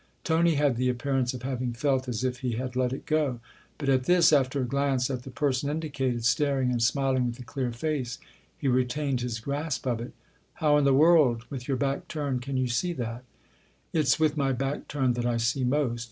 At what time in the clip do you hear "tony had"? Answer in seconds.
0.23-0.77